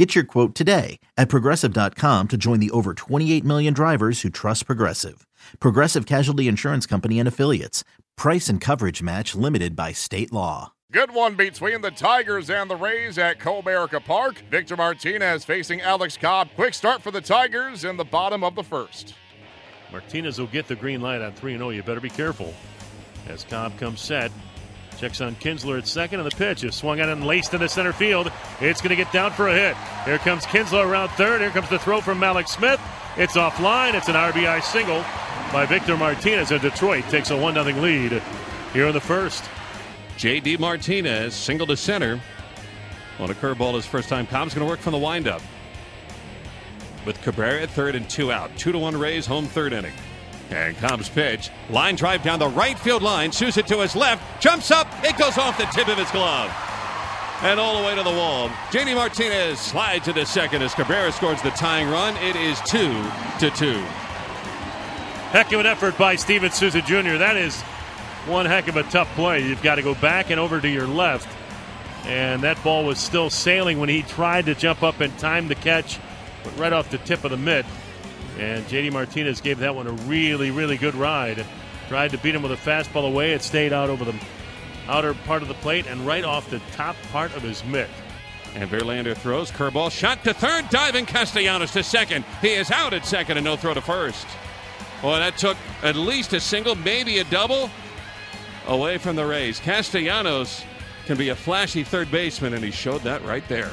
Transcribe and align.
Get 0.00 0.14
your 0.14 0.24
quote 0.24 0.54
today 0.54 0.98
at 1.18 1.28
progressive.com 1.28 2.28
to 2.28 2.36
join 2.38 2.58
the 2.58 2.70
over 2.70 2.94
28 2.94 3.44
million 3.44 3.74
drivers 3.74 4.22
who 4.22 4.30
trust 4.30 4.64
Progressive. 4.64 5.26
Progressive 5.58 6.06
Casualty 6.06 6.48
Insurance 6.48 6.86
Company 6.86 7.18
and 7.18 7.28
Affiliates. 7.28 7.84
Price 8.16 8.48
and 8.48 8.62
coverage 8.62 9.02
match 9.02 9.34
limited 9.34 9.76
by 9.76 9.92
state 9.92 10.32
law. 10.32 10.72
Good 10.90 11.10
one 11.12 11.34
between 11.34 11.82
the 11.82 11.90
Tigers 11.90 12.48
and 12.48 12.70
the 12.70 12.76
Rays 12.76 13.18
at 13.18 13.40
Comerica 13.40 14.02
Park. 14.02 14.42
Victor 14.50 14.74
Martinez 14.74 15.44
facing 15.44 15.82
Alex 15.82 16.16
Cobb. 16.16 16.48
Quick 16.54 16.72
start 16.72 17.02
for 17.02 17.10
the 17.10 17.20
Tigers 17.20 17.84
in 17.84 17.98
the 17.98 18.04
bottom 18.06 18.42
of 18.42 18.54
the 18.54 18.64
first. 18.64 19.12
Martinez 19.92 20.38
will 20.38 20.46
get 20.46 20.66
the 20.66 20.76
green 20.76 21.02
light 21.02 21.20
on 21.20 21.34
3 21.34 21.58
0. 21.58 21.68
You 21.68 21.82
better 21.82 22.00
be 22.00 22.08
careful 22.08 22.54
as 23.28 23.44
Cobb 23.44 23.78
comes 23.78 24.00
set. 24.00 24.32
Checks 25.00 25.22
on 25.22 25.34
Kinsler 25.36 25.78
at 25.78 25.86
second, 25.86 26.20
and 26.20 26.30
the 26.30 26.36
pitch 26.36 26.62
is 26.62 26.74
swung 26.74 27.00
out 27.00 27.08
and 27.08 27.26
laced 27.26 27.54
into 27.54 27.66
center 27.70 27.94
field. 27.94 28.30
It's 28.60 28.82
going 28.82 28.90
to 28.90 29.02
get 29.02 29.10
down 29.10 29.32
for 29.32 29.48
a 29.48 29.54
hit. 29.54 29.74
Here 30.04 30.18
comes 30.18 30.44
Kinsler 30.44 30.86
around 30.86 31.08
third. 31.12 31.40
Here 31.40 31.48
comes 31.48 31.70
the 31.70 31.78
throw 31.78 32.02
from 32.02 32.20
Mallex 32.20 32.48
Smith. 32.48 32.78
It's 33.16 33.32
offline. 33.32 33.94
It's 33.94 34.08
an 34.08 34.14
RBI 34.14 34.62
single 34.62 35.02
by 35.54 35.64
Victor 35.64 35.96
Martinez, 35.96 36.50
and 36.50 36.60
Detroit 36.60 37.04
takes 37.08 37.30
a 37.30 37.36
1 37.36 37.54
0 37.54 37.80
lead 37.80 38.22
here 38.74 38.88
in 38.88 38.92
the 38.92 39.00
first. 39.00 39.42
J.D. 40.18 40.58
Martinez, 40.58 41.34
single 41.34 41.66
to 41.68 41.78
center. 41.78 42.20
On 43.20 43.30
a 43.30 43.34
curveball 43.34 43.76
his 43.76 43.86
first 43.86 44.10
time. 44.10 44.26
Cobb's 44.26 44.52
going 44.52 44.66
to 44.66 44.70
work 44.70 44.80
from 44.80 44.92
the 44.92 44.98
windup. 44.98 45.40
With 47.06 47.18
Cabrera 47.22 47.62
at 47.62 47.70
third 47.70 47.94
and 47.94 48.08
two 48.10 48.32
out. 48.32 48.54
Two 48.58 48.70
to 48.70 48.78
one 48.78 48.98
Rays, 48.98 49.24
home 49.24 49.46
third 49.46 49.72
inning. 49.72 49.94
And 50.50 50.76
Cobb's 50.78 51.08
pitch. 51.08 51.50
Line 51.70 51.94
drive 51.94 52.22
down 52.22 52.38
the 52.38 52.48
right 52.48 52.78
field 52.78 53.02
line. 53.02 53.30
Shoots 53.30 53.56
it 53.56 53.66
to 53.68 53.78
his 53.78 53.94
left. 53.94 54.42
Jumps 54.42 54.70
up. 54.70 54.88
It 55.04 55.16
goes 55.16 55.38
off 55.38 55.56
the 55.56 55.64
tip 55.66 55.88
of 55.88 55.96
his 55.96 56.10
glove. 56.10 56.52
And 57.42 57.58
all 57.58 57.80
the 57.80 57.86
way 57.86 57.94
to 57.94 58.02
the 58.02 58.10
wall. 58.10 58.48
JD 58.70 58.96
Martinez 58.96 59.58
slides 59.58 60.08
into 60.08 60.26
second 60.26 60.62
as 60.62 60.74
Cabrera 60.74 61.12
scores 61.12 61.40
the 61.42 61.50
tying 61.50 61.88
run. 61.88 62.16
It 62.18 62.36
is 62.36 62.60
two 62.62 62.92
to 63.38 63.50
two. 63.56 63.80
Heck 65.30 65.52
of 65.52 65.60
an 65.60 65.66
effort 65.66 65.96
by 65.96 66.16
Steven 66.16 66.50
Souza 66.50 66.82
Jr. 66.82 67.16
That 67.16 67.36
is 67.36 67.62
one 68.26 68.46
heck 68.46 68.68
of 68.68 68.76
a 68.76 68.82
tough 68.84 69.08
play. 69.14 69.46
You've 69.46 69.62
got 69.62 69.76
to 69.76 69.82
go 69.82 69.94
back 69.94 70.30
and 70.30 70.40
over 70.40 70.60
to 70.60 70.68
your 70.68 70.86
left. 70.86 71.28
And 72.06 72.42
that 72.42 72.62
ball 72.64 72.84
was 72.84 72.98
still 72.98 73.30
sailing 73.30 73.78
when 73.78 73.88
he 73.88 74.02
tried 74.02 74.46
to 74.46 74.54
jump 74.54 74.82
up 74.82 75.00
and 75.00 75.16
time 75.18 75.48
the 75.48 75.54
catch, 75.54 75.98
but 76.42 76.58
right 76.58 76.72
off 76.72 76.90
the 76.90 76.98
tip 76.98 77.24
of 77.24 77.30
the 77.30 77.36
mitt. 77.36 77.64
And 78.38 78.64
JD 78.66 78.92
Martinez 78.92 79.40
gave 79.40 79.58
that 79.58 79.74
one 79.74 79.86
a 79.86 79.92
really, 79.92 80.50
really 80.50 80.76
good 80.76 80.94
ride. 80.94 81.44
Tried 81.88 82.12
to 82.12 82.18
beat 82.18 82.34
him 82.34 82.42
with 82.42 82.52
a 82.52 82.56
fastball 82.56 83.06
away. 83.06 83.32
It 83.32 83.42
stayed 83.42 83.72
out 83.72 83.90
over 83.90 84.04
the 84.04 84.14
outer 84.88 85.14
part 85.14 85.42
of 85.42 85.48
the 85.48 85.54
plate 85.54 85.86
and 85.86 86.06
right 86.06 86.24
off 86.24 86.48
the 86.50 86.60
top 86.72 86.96
part 87.12 87.34
of 87.36 87.42
his 87.42 87.64
mitt. 87.64 87.88
And 88.54 88.68
Verlander 88.68 89.16
throws 89.16 89.50
curveball 89.50 89.90
shot 89.90 90.24
to 90.24 90.34
third, 90.34 90.68
diving 90.70 91.06
Castellanos 91.06 91.72
to 91.72 91.82
second. 91.82 92.24
He 92.40 92.54
is 92.54 92.70
out 92.70 92.92
at 92.92 93.06
second 93.06 93.36
and 93.36 93.44
no 93.44 93.56
throw 93.56 93.74
to 93.74 93.80
first. 93.80 94.26
Boy, 95.02 95.18
that 95.18 95.38
took 95.38 95.56
at 95.82 95.96
least 95.96 96.32
a 96.32 96.40
single, 96.40 96.74
maybe 96.74 97.18
a 97.18 97.24
double 97.24 97.70
away 98.66 98.98
from 98.98 99.16
the 99.16 99.24
Rays. 99.24 99.60
Castellanos 99.60 100.62
can 101.06 101.16
be 101.16 101.30
a 101.30 101.34
flashy 101.34 101.84
third 101.84 102.10
baseman, 102.10 102.54
and 102.54 102.62
he 102.62 102.70
showed 102.70 103.02
that 103.02 103.24
right 103.24 103.46
there. 103.48 103.70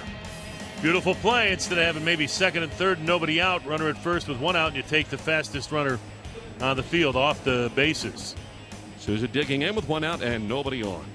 Beautiful 0.81 1.16
play. 1.16 1.52
Instead 1.52 1.80
of 1.80 1.83
having 1.86 2.05
maybe 2.05 2.27
second 2.27 2.64
and 2.64 2.71
third, 2.71 3.02
nobody 3.02 3.42
out, 3.42 3.65
runner 3.65 3.89
at 3.89 3.98
first 3.98 4.27
with 4.27 4.39
one 4.39 4.55
out, 4.55 4.67
and 4.67 4.77
you 4.77 4.83
take 4.83 5.10
the 5.10 5.17
fastest 5.17 5.71
runner 5.71 5.99
on 6.61 6.77
the 6.77 6.83
field 6.83 7.15
off 7.15 7.43
the 7.43 7.71
bases. 7.76 8.36
Souza 8.99 9.27
digging 9.27 9.64
in 9.64 9.76
with 9.76 9.87
one 9.87 10.04
out 10.04 10.21
and 10.21 10.48
nobody 10.48 10.83
on. 10.83 11.05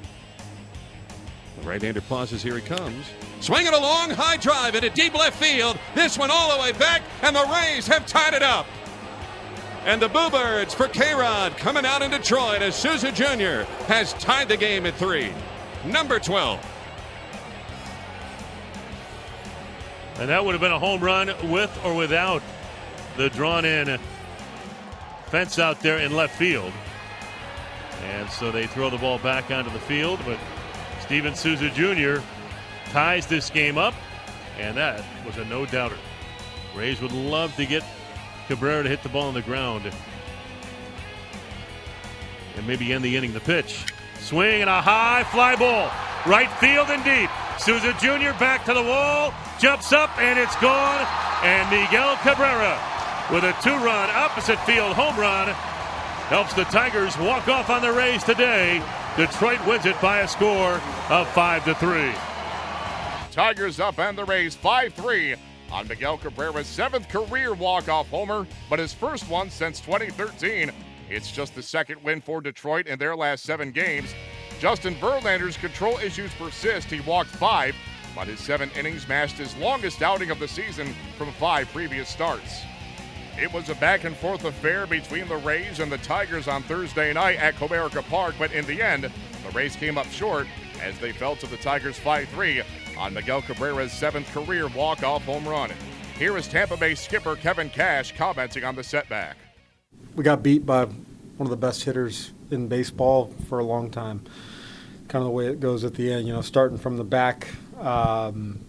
The 1.60 1.68
right-hander 1.68 2.00
pauses. 2.00 2.42
Here 2.42 2.56
he 2.56 2.62
comes. 2.62 3.06
Swinging 3.40 3.72
a 3.72 3.78
long 3.78 4.10
high 4.10 4.36
drive 4.36 4.74
into 4.74 4.90
deep 4.90 5.14
left 5.14 5.40
field. 5.40 5.78
This 5.94 6.18
one 6.18 6.30
all 6.30 6.56
the 6.56 6.60
way 6.60 6.72
back, 6.72 7.02
and 7.22 7.36
the 7.36 7.44
Rays 7.52 7.86
have 7.86 8.06
tied 8.06 8.34
it 8.34 8.42
up. 8.42 8.66
And 9.84 10.00
the 10.00 10.08
Boo 10.08 10.30
Birds 10.30 10.74
for 10.74 10.88
K-Rod 10.88 11.56
coming 11.56 11.84
out 11.84 12.02
in 12.02 12.10
Detroit 12.10 12.62
as 12.62 12.74
Souza 12.74 13.12
Jr. 13.12 13.64
has 13.86 14.12
tied 14.14 14.48
the 14.48 14.56
game 14.56 14.86
at 14.86 14.94
three. 14.94 15.32
Number 15.84 16.18
12. 16.18 16.71
And 20.18 20.28
that 20.28 20.44
would 20.44 20.52
have 20.52 20.60
been 20.60 20.72
a 20.72 20.78
home 20.78 21.00
run 21.00 21.32
with 21.50 21.76
or 21.84 21.94
without 21.94 22.42
the 23.16 23.30
drawn 23.30 23.64
in 23.64 23.98
fence 25.26 25.58
out 25.58 25.80
there 25.80 25.98
in 25.98 26.14
left 26.14 26.36
field. 26.36 26.72
And 28.04 28.28
so 28.30 28.50
they 28.50 28.66
throw 28.66 28.90
the 28.90 28.98
ball 28.98 29.18
back 29.18 29.50
onto 29.50 29.70
the 29.70 29.78
field, 29.80 30.20
but 30.26 30.38
Steven 31.00 31.34
Souza 31.34 31.70
Jr. 31.70 32.22
ties 32.90 33.26
this 33.26 33.48
game 33.48 33.78
up, 33.78 33.94
and 34.58 34.76
that 34.76 35.04
was 35.24 35.38
a 35.38 35.44
no 35.44 35.64
doubter. 35.66 35.96
Rays 36.74 37.00
would 37.00 37.12
love 37.12 37.54
to 37.56 37.66
get 37.66 37.84
Cabrera 38.48 38.82
to 38.82 38.88
hit 38.88 39.02
the 39.02 39.08
ball 39.08 39.28
on 39.28 39.34
the 39.34 39.42
ground 39.42 39.90
and 42.56 42.66
maybe 42.66 42.92
end 42.92 43.04
the 43.04 43.16
inning. 43.16 43.32
The 43.32 43.40
pitch. 43.40 43.84
Swing 44.20 44.60
and 44.60 44.70
a 44.70 44.80
high 44.80 45.24
fly 45.24 45.56
ball. 45.56 45.90
Right 46.26 46.50
field 46.58 46.88
and 46.90 47.02
deep. 47.04 47.30
Souza 47.64 47.92
Jr. 48.00 48.36
back 48.40 48.64
to 48.64 48.74
the 48.74 48.82
wall, 48.82 49.32
jumps 49.60 49.92
up, 49.92 50.10
and 50.18 50.36
it's 50.36 50.56
gone. 50.56 51.06
And 51.44 51.70
Miguel 51.70 52.16
Cabrera 52.16 52.76
with 53.30 53.44
a 53.44 53.54
two 53.62 53.76
run 53.76 54.10
opposite 54.10 54.58
field 54.66 54.96
home 54.96 55.16
run 55.16 55.46
helps 56.26 56.54
the 56.54 56.64
Tigers 56.64 57.16
walk 57.18 57.46
off 57.46 57.70
on 57.70 57.80
the 57.80 57.92
Rays 57.92 58.24
today. 58.24 58.82
Detroit 59.16 59.64
wins 59.64 59.86
it 59.86 60.00
by 60.00 60.22
a 60.22 60.28
score 60.28 60.80
of 61.08 61.28
5 61.28 61.64
to 61.66 61.74
3. 61.76 62.12
Tigers 63.30 63.78
up 63.78 63.96
and 64.00 64.18
the 64.18 64.24
Rays 64.24 64.56
5 64.56 64.94
3 64.94 65.36
on 65.70 65.86
Miguel 65.86 66.18
Cabrera's 66.18 66.66
seventh 66.66 67.08
career 67.08 67.54
walk-off 67.54 68.08
homer, 68.08 68.44
but 68.68 68.80
his 68.80 68.92
first 68.92 69.28
one 69.30 69.50
since 69.50 69.78
2013. 69.78 70.72
It's 71.08 71.30
just 71.30 71.54
the 71.54 71.62
second 71.62 72.02
win 72.02 72.22
for 72.22 72.40
Detroit 72.40 72.88
in 72.88 72.98
their 72.98 73.14
last 73.14 73.44
seven 73.44 73.70
games. 73.70 74.12
Justin 74.62 74.94
Verlander's 74.94 75.56
control 75.56 75.98
issues 75.98 76.32
persist. 76.34 76.88
He 76.88 77.00
walked 77.00 77.30
five, 77.30 77.74
but 78.14 78.28
his 78.28 78.38
seven 78.38 78.70
innings 78.78 79.08
matched 79.08 79.36
his 79.36 79.56
longest 79.56 80.02
outing 80.02 80.30
of 80.30 80.38
the 80.38 80.46
season 80.46 80.94
from 81.18 81.32
five 81.32 81.68
previous 81.72 82.08
starts. 82.08 82.62
It 83.36 83.52
was 83.52 83.70
a 83.70 83.74
back 83.74 84.04
and 84.04 84.16
forth 84.16 84.44
affair 84.44 84.86
between 84.86 85.26
the 85.26 85.38
Rays 85.38 85.80
and 85.80 85.90
the 85.90 85.98
Tigers 85.98 86.46
on 86.46 86.62
Thursday 86.62 87.12
night 87.12 87.38
at 87.38 87.56
Comerica 87.56 88.08
Park, 88.08 88.36
but 88.38 88.52
in 88.52 88.64
the 88.66 88.80
end, 88.80 89.02
the 89.02 89.50
Rays 89.52 89.74
came 89.74 89.98
up 89.98 90.06
short 90.06 90.46
as 90.80 90.96
they 91.00 91.10
fell 91.10 91.34
to 91.34 91.48
the 91.48 91.56
Tigers 91.56 91.98
5 91.98 92.28
3 92.28 92.62
on 92.96 93.14
Miguel 93.14 93.42
Cabrera's 93.42 93.90
seventh 93.90 94.32
career 94.32 94.68
walk 94.68 95.02
off 95.02 95.24
home 95.24 95.48
run. 95.48 95.72
Here 96.16 96.36
is 96.36 96.46
Tampa 96.46 96.76
Bay 96.76 96.94
skipper 96.94 97.34
Kevin 97.34 97.68
Cash 97.68 98.14
commenting 98.14 98.62
on 98.62 98.76
the 98.76 98.84
setback. 98.84 99.36
We 100.14 100.22
got 100.22 100.40
beat 100.40 100.64
by 100.64 100.84
one 100.84 100.94
of 101.40 101.50
the 101.50 101.56
best 101.56 101.82
hitters 101.82 102.30
in 102.52 102.68
baseball 102.68 103.32
for 103.48 103.58
a 103.58 103.64
long 103.64 103.90
time. 103.90 104.24
Kind 105.08 105.22
of 105.22 105.24
the 105.24 105.30
way 105.30 105.46
it 105.46 105.60
goes 105.60 105.84
at 105.84 105.94
the 105.94 106.12
end, 106.12 106.26
you 106.26 106.32
know, 106.32 106.42
starting 106.42 106.78
from 106.78 106.96
the 106.96 107.04
back. 107.04 107.48
Um, 107.80 108.60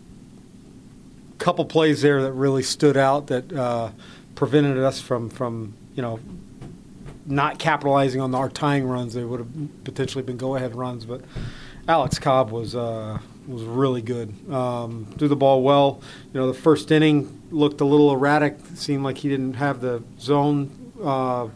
couple 1.37 1.65
plays 1.65 2.01
there 2.01 2.21
that 2.21 2.31
really 2.31 2.63
stood 2.63 2.95
out 2.95 3.27
that 3.27 3.51
uh, 3.51 3.91
prevented 4.35 4.77
us 4.77 5.01
from, 5.01 5.29
from 5.29 5.73
you 5.93 6.01
know, 6.01 6.19
not 7.25 7.59
capitalizing 7.59 8.21
on 8.21 8.33
our 8.33 8.49
tying 8.49 8.85
runs. 8.87 9.13
They 9.13 9.23
would 9.23 9.39
have 9.39 9.83
potentially 9.83 10.23
been 10.23 10.37
go-ahead 10.37 10.75
runs, 10.75 11.05
but 11.05 11.21
Alex 11.87 12.19
Cobb 12.19 12.51
was 12.51 12.75
uh, 12.75 13.19
was 13.47 13.63
really 13.63 14.01
good. 14.01 14.33
Um, 14.51 15.07
threw 15.17 15.27
the 15.27 15.35
ball 15.35 15.63
well. 15.63 16.01
You 16.33 16.39
know, 16.39 16.47
the 16.47 16.57
first 16.57 16.91
inning 16.91 17.41
looked 17.51 17.81
a 17.81 17.85
little 17.85 18.11
erratic. 18.11 18.57
Seemed 18.75 19.03
like 19.03 19.17
he 19.17 19.29
didn't 19.29 19.55
have 19.55 19.81
the 19.81 20.03
zone. 20.19 20.71
Uh, 21.01 21.49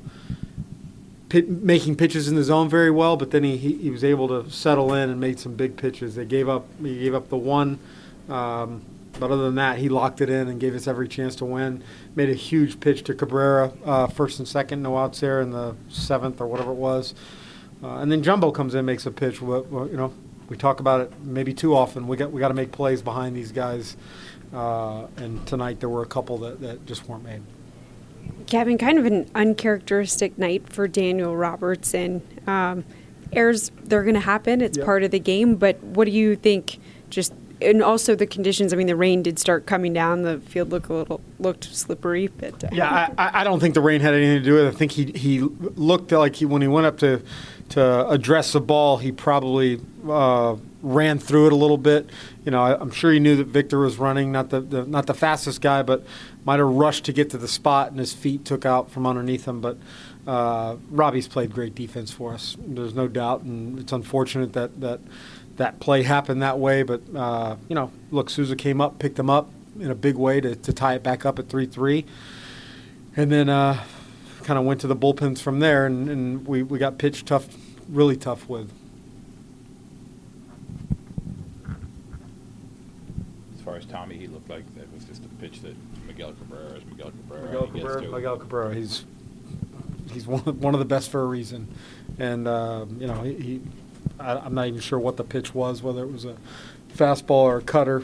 making 1.34 1.96
pitches 1.96 2.28
in 2.28 2.36
the 2.36 2.44
zone 2.44 2.70
very 2.70 2.92
well, 2.92 3.18
but 3.18 3.32
then 3.32 3.44
he, 3.44 3.58
he, 3.58 3.74
he, 3.74 3.90
was 3.90 4.04
able 4.04 4.28
to 4.30 4.50
settle 4.50 4.94
in 4.94 5.10
and 5.10 5.20
made 5.20 5.40
some 5.40 5.56
big 5.56 5.76
pitches. 5.76 6.16
They 6.16 6.26
gave 6.26 6.48
up 6.48 6.66
he 6.82 7.00
gave 7.00 7.14
up 7.14 7.28
the 7.30 7.38
one, 7.38 7.80
um, 8.30 8.82
but 9.20 9.32
other 9.32 9.44
than 9.44 9.56
that, 9.56 9.78
he 9.78 9.90
locked 9.90 10.22
it 10.22 10.30
in 10.30 10.48
and 10.48 10.60
gave 10.60 10.74
us 10.74 10.88
every 10.88 11.08
chance 11.08 11.36
to 11.38 11.46
win. 11.46 11.84
Made 12.16 12.30
a 12.30 12.34
huge 12.34 12.80
pitch 12.80 13.04
to 13.04 13.14
Cabrera, 13.14 13.74
uh, 13.84 14.08
first 14.08 14.40
and 14.40 14.48
second, 14.48 14.82
no 14.82 14.98
outs 14.98 15.20
there 15.20 15.42
in 15.42 15.52
the 15.52 15.76
seventh 15.90 16.40
or 16.40 16.48
whatever 16.48 16.72
it 16.72 16.76
was, 16.76 17.14
uh, 17.84 17.98
and 17.98 18.12
then 18.12 18.24
Jumbo 18.24 18.52
comes 18.52 18.74
in, 18.74 18.86
makes 18.86 19.06
a 19.06 19.12
pitch. 19.12 19.42
You 19.42 19.90
know, 19.92 20.14
we 20.48 20.56
talk 20.56 20.80
about 20.80 21.02
it 21.02 21.12
maybe 21.22 21.54
too 21.54 21.76
often. 21.76 22.08
We 22.08 22.16
got 22.16 22.32
we 22.32 22.40
got 22.40 22.50
to 22.50 22.54
make 22.54 22.72
plays 22.72 23.02
behind 23.02 23.36
these 23.36 23.52
guys, 23.52 23.98
uh, 24.54 25.08
and 25.18 25.46
tonight 25.46 25.82
there 25.82 25.90
were 25.90 26.04
a 26.04 26.08
couple 26.08 26.38
that, 26.38 26.62
that 26.62 26.86
just 26.86 27.10
weren't 27.10 27.26
made. 27.26 27.42
Kevin, 28.48 28.78
kind 28.78 28.98
of 28.98 29.06
an 29.06 29.30
uncharacteristic 29.36 30.38
night 30.38 30.72
for 30.72 30.88
Daniel 30.88 31.36
Robertson. 31.36 32.22
Um, 32.48 32.86
errors, 33.34 33.72
they're 33.84 34.04
going 34.04 34.14
to 34.16 34.22
happen. 34.22 34.62
It's 34.62 34.78
Yep. 34.78 34.86
part 34.86 35.04
of 35.04 35.12
the 35.12 35.20
game. 35.20 35.56
But 35.56 35.84
what 35.84 36.06
do 36.06 36.12
you 36.12 36.36
think? 36.36 36.80
Just 37.10 37.34
and 37.62 37.82
also 37.82 38.16
the 38.16 38.28
conditions. 38.28 38.74
I 38.74 38.76
mean, 38.76 38.88
the 38.88 38.96
rain 38.96 39.24
did 39.24 39.40
start 39.40 39.66
coming 39.66 39.94
down. 39.94 40.22
The 40.22 40.40
field 40.40 40.70
looked 40.70 40.90
a 40.90 40.94
little 40.94 41.22
looked 41.40 41.64
slippery. 41.66 42.28
But 42.28 42.64
uh, 42.64 42.70
Yeah, 42.72 43.14
I- 43.18 43.42
I, 43.42 43.44
don't 43.44 43.60
think 43.60 43.74
the 43.74 43.82
rain 43.82 44.02
had 44.02 44.14
anything 44.14 44.40
to 44.40 44.44
do 44.44 44.54
with 44.54 44.66
it. 44.66 44.68
I 44.68 44.72
think 44.78 44.92
he 44.92 45.06
he 45.14 45.40
looked 45.40 46.12
like 46.12 46.36
he 46.38 46.46
when 46.46 46.62
he 46.62 46.68
went 46.68 46.86
up 46.88 46.98
to 47.00 47.22
to 47.70 48.08
address 48.10 48.54
the 48.54 48.62
ball, 48.62 48.98
he 48.98 49.12
probably 49.12 49.82
uh, 50.10 50.56
ran 50.82 51.20
through 51.20 51.48
it 51.48 51.54
a 51.54 51.56
little 51.56 51.78
bit. 51.78 52.10
You 52.46 52.52
know, 52.52 52.62
I, 52.62 52.80
I'm 52.80 52.92
sure 52.92 53.12
he 53.12 53.20
knew 53.20 53.36
that 53.36 53.48
Victor 53.48 53.80
was 53.80 53.98
running, 53.98 54.32
not 54.32 54.50
the, 54.50 54.62
the 54.62 54.86
not 54.86 55.06
the 55.08 55.14
fastest 55.14 55.62
guy, 55.62 55.82
but 55.84 56.06
might 56.46 56.60
have 56.60 56.70
rushed 56.70 57.04
to 57.06 57.14
get 57.14 57.30
to 57.32 57.38
the 57.38 57.48
spot, 57.48 57.90
and 57.92 58.00
his 58.00 58.14
feet 58.14 58.46
took 58.46 58.66
out 58.66 58.90
from 58.90 59.06
underneath 59.06 59.46
him. 59.48 59.60
But 59.60 59.78
uh, 60.28 60.76
Robbie's 60.90 61.28
played 61.28 61.54
great 61.54 61.74
defense 61.74 62.12
for 62.12 62.34
us. 62.34 62.56
There's 62.60 62.94
no 62.94 63.08
doubt, 63.08 63.42
and 63.42 63.80
it's 63.80 63.92
unfortunate 63.92 64.54
that 64.54 64.80
that 64.82 65.00
that 65.56 65.80
play 65.80 66.04
happened 66.04 66.42
that 66.42 66.60
way. 66.60 66.84
But 66.84 67.02
uh, 67.16 67.56
you 67.70 67.76
know, 67.76 67.92
look, 68.12 68.30
Souza 68.30 68.56
came 68.56 68.82
up, 68.82 69.00
picked 69.00 69.18
him 69.18 69.30
up 69.30 69.50
in 69.80 69.90
a 69.90 69.96
big 69.96 70.16
way 70.16 70.42
to, 70.42 70.56
to 70.56 70.74
tie 70.74 70.96
it 70.96 71.04
back 71.04 71.26
up 71.26 71.40
at 71.40 71.50
three 71.50 71.66
three 71.66 72.06
and 73.18 73.32
then 73.32 73.50
uh, 73.50 73.84
kind 74.44 74.58
of 74.60 74.64
went 74.64 74.80
to 74.82 74.88
the 74.88 74.96
bullpens 74.96 75.40
from 75.40 75.60
there, 75.60 75.88
and, 75.88 76.08
and 76.08 76.48
we, 76.48 76.64
we 76.64 76.78
got 76.80 76.98
pitched 77.00 77.26
tough, 77.26 77.48
really 77.90 78.16
tough 78.16 78.48
with. 78.48 78.72
As 83.56 83.62
far 83.66 83.76
as 83.76 83.86
Tommy, 83.86 84.18
he 84.18 84.28
looked 84.28 84.50
like 84.50 84.64
that 84.76 84.94
was 84.94 85.04
just 85.04 85.26
a 85.26 85.28
pitch 85.42 85.62
that 85.64 85.76
Miguel 86.06 86.34
Cabrera 86.34 86.78
is 86.78 86.86
Miguel 86.86 87.12
Cabrera. 87.12 87.46
Miguel 87.46 87.68
Cabrera. 87.68 88.02
Miguel 88.04 88.38
Cabrera, 88.38 88.76
he's 88.76 89.04
he's 90.12 90.28
one 90.28 90.44
of, 90.46 90.62
one 90.62 90.74
of 90.74 90.80
the 90.80 90.86
best 90.86 91.10
for 91.10 91.22
a 91.22 91.26
reason, 91.26 91.68
and 92.20 92.48
uh, 92.48 92.86
you 93.00 93.08
know 93.08 93.22
he, 93.24 93.34
he 93.34 93.62
I, 94.20 94.38
I'm 94.38 94.54
not 94.54 94.68
even 94.68 94.80
sure 94.80 95.00
what 95.00 95.18
the 95.18 95.24
pitch 95.24 95.54
was, 95.54 95.82
whether 95.82 96.04
it 96.04 96.12
was 96.12 96.26
a 96.26 96.36
fastball 96.96 97.32
or 97.32 97.58
a 97.58 97.62
cutter. 97.62 98.04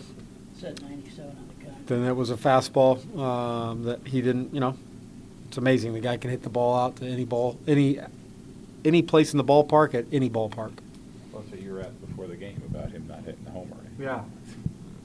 Said 0.59 0.81
97 0.81 1.31
on 1.31 1.47
the 1.57 1.65
gun. 1.65 1.75
Then 1.85 2.03
it 2.03 2.15
was 2.15 2.29
a 2.29 2.35
fastball 2.35 3.17
um, 3.17 3.83
that 3.83 4.05
he 4.07 4.21
didn't. 4.21 4.53
You 4.53 4.59
know, 4.59 4.77
it's 5.47 5.57
amazing. 5.57 5.93
The 5.93 5.99
guy 5.99 6.17
can 6.17 6.29
hit 6.29 6.43
the 6.43 6.49
ball 6.49 6.77
out 6.77 6.97
to 6.97 7.05
any 7.05 7.25
ball, 7.25 7.59
any 7.67 7.99
any 8.85 9.01
place 9.01 9.33
in 9.33 9.37
the 9.37 9.43
ballpark 9.43 9.93
at 9.93 10.05
any 10.11 10.29
ballpark. 10.29 10.73
That's 11.33 11.49
what 11.49 11.61
you 11.61 11.73
were 11.73 11.81
at 11.81 12.07
before 12.07 12.27
the 12.27 12.35
game 12.35 12.61
about 12.69 12.91
him 12.91 13.07
not 13.07 13.23
hitting 13.23 13.43
the 13.45 13.51
homer. 13.51 13.77
Yeah. 13.99 14.23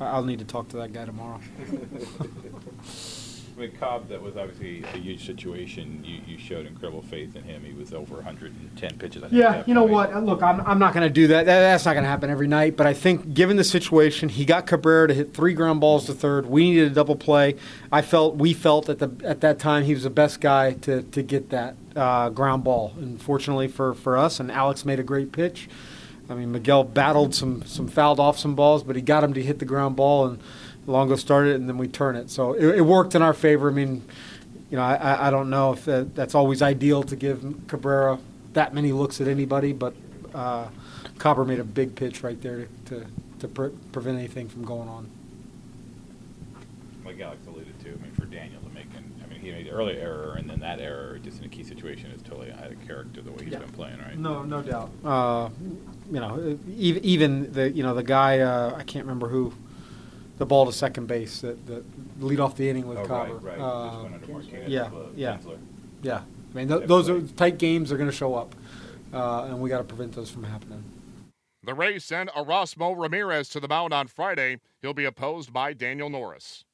I'll 0.00 0.24
need 0.24 0.38
to 0.38 0.44
talk 0.44 0.68
to 0.68 0.76
that 0.78 0.92
guy 0.92 1.04
tomorrow. 1.04 1.40
Mean, 3.58 3.72
Cobb, 3.72 4.08
that 4.08 4.22
was 4.22 4.36
obviously 4.36 4.84
a 4.84 4.98
huge 4.98 5.26
situation. 5.26 6.02
You, 6.04 6.20
you 6.26 6.38
showed 6.38 6.66
incredible 6.66 7.02
faith 7.02 7.34
in 7.34 7.42
him. 7.42 7.64
He 7.64 7.72
was 7.72 7.92
over 7.92 8.14
110 8.14 8.98
pitches. 8.98 9.22
I 9.22 9.28
think, 9.28 9.40
Yeah, 9.40 9.64
you 9.66 9.74
know 9.74 9.84
what? 9.84 10.14
Look, 10.24 10.42
I'm, 10.42 10.60
I'm 10.60 10.78
not 10.78 10.94
going 10.94 11.06
to 11.06 11.12
do 11.12 11.26
that. 11.28 11.46
that. 11.46 11.60
That's 11.60 11.84
not 11.84 11.94
going 11.94 12.04
to 12.04 12.08
happen 12.08 12.30
every 12.30 12.46
night. 12.46 12.76
But 12.76 12.86
I 12.86 12.94
think, 12.94 13.34
given 13.34 13.56
the 13.56 13.64
situation, 13.64 14.28
he 14.28 14.44
got 14.44 14.66
Cabrera 14.66 15.08
to 15.08 15.14
hit 15.14 15.34
three 15.34 15.54
ground 15.54 15.80
balls 15.80 16.06
to 16.06 16.14
third. 16.14 16.46
We 16.46 16.70
needed 16.70 16.92
a 16.92 16.94
double 16.94 17.16
play. 17.16 17.56
I 17.90 18.02
felt, 18.02 18.36
we 18.36 18.54
felt 18.54 18.88
at 18.88 18.98
the 19.00 19.10
at 19.24 19.40
that 19.40 19.58
time 19.58 19.84
he 19.84 19.94
was 19.94 20.04
the 20.04 20.10
best 20.10 20.40
guy 20.40 20.74
to 20.74 21.02
to 21.02 21.22
get 21.22 21.50
that 21.50 21.74
uh, 21.96 22.28
ground 22.30 22.64
ball. 22.64 22.94
And 22.98 23.20
fortunately 23.20 23.68
for 23.68 23.94
for 23.94 24.16
us, 24.16 24.38
and 24.40 24.50
Alex 24.52 24.84
made 24.84 25.00
a 25.00 25.04
great 25.04 25.32
pitch. 25.32 25.68
I 26.30 26.34
mean, 26.34 26.52
Miguel 26.52 26.84
battled 26.84 27.34
some 27.34 27.64
some 27.64 27.88
fouled 27.88 28.20
off 28.20 28.38
some 28.38 28.54
balls, 28.54 28.82
but 28.82 28.96
he 28.96 29.02
got 29.02 29.24
him 29.24 29.34
to 29.34 29.42
hit 29.42 29.58
the 29.58 29.64
ground 29.64 29.96
ball, 29.96 30.26
and 30.26 30.38
Longo 30.88 31.16
started, 31.16 31.50
it, 31.52 31.54
and 31.56 31.68
then 31.68 31.78
we 31.78 31.86
turn 31.88 32.16
it. 32.16 32.30
So 32.30 32.54
it, 32.54 32.78
it 32.78 32.80
worked 32.80 33.14
in 33.14 33.22
our 33.22 33.34
favor. 33.34 33.70
I 33.70 33.72
mean, 33.72 34.02
you 34.70 34.76
know, 34.76 34.82
I- 34.82 34.96
I, 34.96 35.28
I 35.28 35.30
don't 35.30 35.50
know 35.50 35.72
if 35.72 35.84
that, 35.84 36.14
that's 36.14 36.34
always 36.34 36.62
ideal 36.62 37.02
to 37.04 37.16
give 37.16 37.44
Cabrera 37.68 38.18
that 38.54 38.74
many 38.74 38.92
looks 38.92 39.20
at 39.20 39.28
anybody, 39.28 39.72
but 39.72 39.94
uh, 40.34 40.66
Copper 41.18 41.44
made 41.44 41.60
a 41.60 41.64
big 41.64 41.94
pitch 41.94 42.22
right 42.22 42.40
there 42.40 42.66
to, 42.86 43.00
to, 43.00 43.06
to 43.40 43.48
pre- 43.48 43.70
prevent 43.92 44.18
anything 44.18 44.48
from 44.48 44.64
going 44.64 44.88
on. 44.88 45.08
Like 47.04 47.20
Alex 47.20 47.46
alluded 47.46 47.78
to, 47.80 47.88
I 47.88 47.92
mean, 48.02 48.12
for 48.18 48.24
Daniel 48.26 48.60
to 48.62 48.68
make, 48.70 48.86
an, 48.96 49.12
I 49.24 49.28
mean, 49.30 49.40
he 49.40 49.50
made 49.50 49.66
the 49.66 49.70
early 49.70 49.96
error, 49.98 50.34
and 50.38 50.48
then 50.48 50.60
that 50.60 50.80
error, 50.80 51.18
just 51.22 51.38
in 51.40 51.44
a 51.46 51.48
key 51.48 51.62
situation, 51.64 52.10
is 52.10 52.22
totally 52.22 52.50
out 52.52 52.70
of 52.70 52.86
character 52.86 53.22
the 53.22 53.30
way 53.32 53.44
he's 53.44 53.52
Yeah. 53.52 53.60
been 53.60 53.70
playing, 53.72 53.98
right? 53.98 54.18
No, 54.18 54.42
no 54.42 54.60
doubt. 54.62 54.90
Uh, 55.04 55.48
you 56.10 56.20
know, 56.20 56.58
even, 56.76 57.04
even 57.04 57.52
the 57.52 57.70
you 57.70 57.82
know 57.82 57.94
the 57.94 58.02
guy 58.02 58.40
uh, 58.40 58.74
I 58.76 58.82
can't 58.82 59.04
remember 59.06 59.28
who, 59.28 59.52
the 60.38 60.46
ball 60.46 60.66
to 60.66 60.72
second 60.72 61.06
base 61.06 61.40
that, 61.40 61.66
that 61.66 61.84
lead 62.20 62.40
off 62.40 62.56
the 62.56 62.68
inning 62.70 62.86
with 62.86 62.98
Oh, 62.98 63.06
Copper. 63.06 63.34
right, 63.34 63.58
right. 63.58 63.60
Uh, 63.60 63.90
Just 63.90 64.02
went 64.02 64.14
under 64.14 64.26
Martinez. 64.32 64.68
yeah, 64.68 64.90
yeah. 65.16 65.36
Kinsler. 65.38 65.58
yeah, 66.02 66.16
I 66.18 66.56
mean 66.56 66.68
th- 66.68 66.86
those 66.88 67.08
are 67.08 67.20
tight 67.22 67.58
games. 67.58 67.88
They're 67.88 67.98
going 67.98 68.10
to 68.10 68.16
show 68.16 68.34
up, 68.34 68.54
uh, 69.12 69.44
and 69.48 69.60
we 69.60 69.68
got 69.68 69.78
to 69.78 69.84
prevent 69.84 70.12
those 70.14 70.30
from 70.30 70.44
happening. 70.44 70.82
The 71.64 71.74
Rays 71.74 72.04
send 72.04 72.30
Erasmo 72.30 72.94
Ramirez 72.96 73.48
to 73.50 73.60
the 73.60 73.68
mound 73.68 73.92
on 73.92 74.06
Friday. 74.06 74.58
He'll 74.80 74.94
be 74.94 75.04
opposed 75.04 75.52
by 75.52 75.72
Daniel 75.74 76.08
Norris. 76.08 76.64